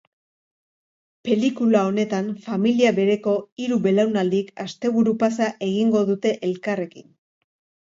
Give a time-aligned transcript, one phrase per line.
[1.27, 7.09] Pelikula honetan, familia bereko hiru belaunaldik asteburu-pasa egingo dute elkarrekin.